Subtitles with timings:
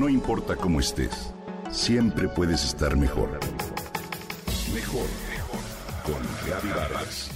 [0.00, 1.34] No importa cómo estés,
[1.70, 3.38] siempre puedes estar mejor.
[4.72, 5.60] Mejor, mejor.
[6.06, 7.30] Con Vargas.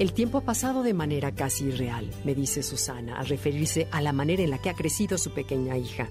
[0.00, 4.12] El tiempo ha pasado de manera casi irreal, me dice Susana, al referirse a la
[4.12, 6.08] manera en la que ha crecido su pequeña hija.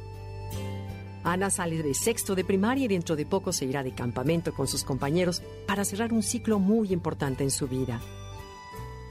[1.31, 4.67] Ana sale de sexto de primaria y dentro de poco se irá de campamento con
[4.67, 8.01] sus compañeros para cerrar un ciclo muy importante en su vida.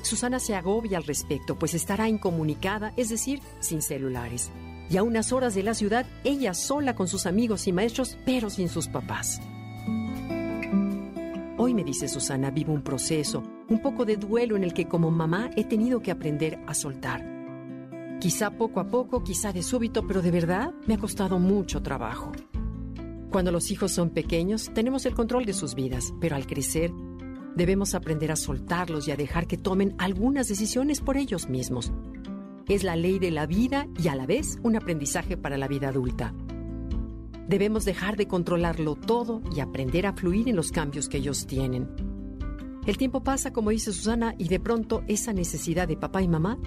[0.03, 4.51] Susana se agobia al respecto, pues estará incomunicada, es decir, sin celulares.
[4.91, 8.49] Y a unas horas de la ciudad, ella sola con sus amigos y maestros, pero
[8.49, 9.41] sin sus papás.
[11.59, 15.11] Hoy, me dice Susana, vivo un proceso, un poco de duelo en el que como
[15.11, 17.38] mamá he tenido que aprender a soltar
[18.21, 22.33] Quizá poco a poco, quizá de súbito, pero de verdad me ha costado mucho trabajo.
[23.31, 26.91] Cuando los hijos son pequeños, tenemos el control de sus vidas, pero al crecer,
[27.55, 31.93] debemos aprender a soltarlos y a dejar que tomen algunas decisiones por ellos mismos.
[32.67, 35.91] Es la ley de la vida y a la vez un aprendizaje para la vida
[35.91, 36.35] adulta.
[37.47, 41.89] Debemos dejar de controlarlo todo y aprender a fluir en los cambios que ellos tienen.
[42.85, 46.59] El tiempo pasa, como dice Susana, y de pronto esa necesidad de papá y mamá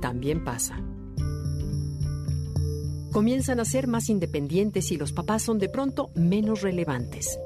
[0.00, 0.82] también pasa
[3.14, 7.38] comienzan a ser más independientes y los papás son de pronto menos relevantes.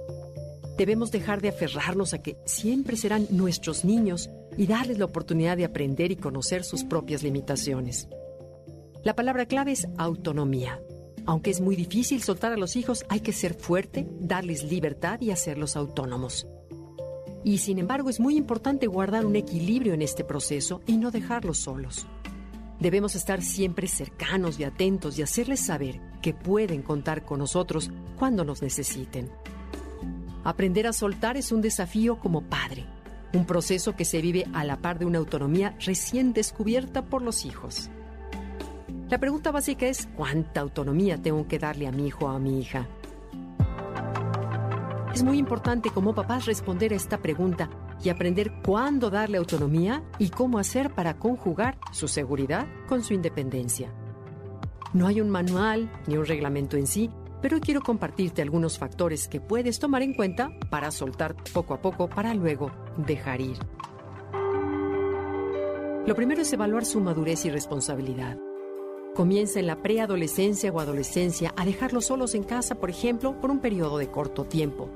[0.79, 5.67] Debemos dejar de aferrarnos a que siempre serán nuestros niños y darles la oportunidad de
[5.67, 8.09] aprender y conocer sus propias limitaciones.
[9.05, 10.81] La palabra clave es autonomía.
[11.27, 15.33] Aunque es muy difícil soltar a los hijos, hay que ser fuerte, darles libertad y
[15.33, 16.47] hacerlos autónomos.
[17.45, 21.59] Y sin embargo es muy importante guardar un equilibrio en este proceso y no dejarlos
[21.59, 22.07] solos.
[22.81, 28.45] Debemos estar siempre cercanos y atentos y hacerles saber que pueden contar con nosotros cuando
[28.45, 29.31] nos necesiten.
[30.45, 32.87] Aprender a soltar es un desafío como padre,
[33.35, 37.45] un proceso que se vive a la par de una autonomía recién descubierta por los
[37.45, 37.91] hijos.
[39.11, 42.61] La pregunta básica es cuánta autonomía tengo que darle a mi hijo o a mi
[42.61, 42.87] hija.
[45.13, 47.69] Es muy importante como papás responder a esta pregunta
[48.03, 53.93] y aprender cuándo darle autonomía y cómo hacer para conjugar su seguridad con su independencia.
[54.93, 57.11] No hay un manual ni un reglamento en sí,
[57.43, 62.09] pero quiero compartirte algunos factores que puedes tomar en cuenta para soltar poco a poco
[62.09, 63.59] para luego dejar ir.
[66.07, 68.39] Lo primero es evaluar su madurez y responsabilidad.
[69.15, 73.59] Comienza en la preadolescencia o adolescencia a dejarlos solos en casa, por ejemplo, por un
[73.59, 74.89] periodo de corto tiempo.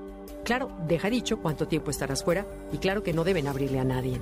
[0.44, 4.20] Claro, deja dicho cuánto tiempo estarás fuera y claro que no deben abrirle a nadie.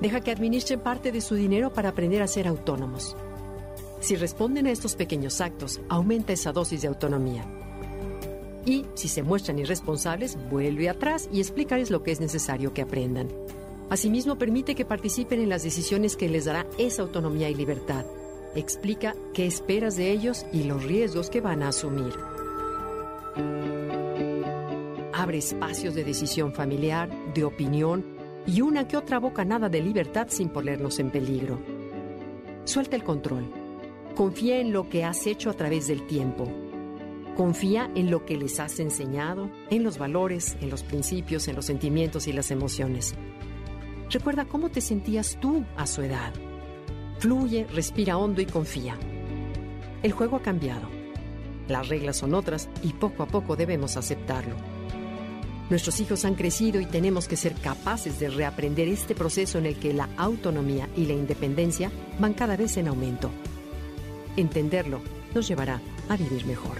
[0.00, 3.16] Deja que administren parte de su dinero para aprender a ser autónomos.
[4.00, 7.44] Si responden a estos pequeños actos, aumenta esa dosis de autonomía.
[8.64, 13.28] Y si se muestran irresponsables, vuelve atrás y explícales lo que es necesario que aprendan.
[13.90, 18.06] Asimismo, permite que participen en las decisiones que les dará esa autonomía y libertad.
[18.54, 22.12] Explica qué esperas de ellos y los riesgos que van a asumir
[25.22, 28.04] abre espacios de decisión familiar, de opinión
[28.44, 31.60] y una que otra bocanada de libertad sin ponernos en peligro.
[32.64, 33.48] Suelta el control.
[34.16, 36.48] Confía en lo que has hecho a través del tiempo.
[37.36, 41.66] Confía en lo que les has enseñado, en los valores, en los principios, en los
[41.66, 43.14] sentimientos y las emociones.
[44.10, 46.32] Recuerda cómo te sentías tú a su edad.
[47.20, 48.98] Fluye, respira hondo y confía.
[50.02, 50.88] El juego ha cambiado.
[51.68, 54.71] Las reglas son otras y poco a poco debemos aceptarlo.
[55.72, 59.76] Nuestros hijos han crecido y tenemos que ser capaces de reaprender este proceso en el
[59.76, 63.30] que la autonomía y la independencia van cada vez en aumento.
[64.36, 65.00] Entenderlo
[65.34, 65.80] nos llevará
[66.10, 66.76] a vivir mejor.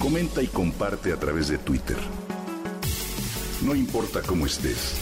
[0.00, 1.98] Comenta y comparte a través de Twitter.
[3.64, 5.01] No importa cómo estés